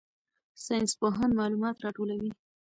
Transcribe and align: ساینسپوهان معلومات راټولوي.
ساینسپوهان 0.65 1.31
معلومات 1.39 1.75
راټولوي. 1.85 2.31